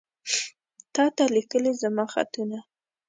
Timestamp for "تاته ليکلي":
0.93-1.71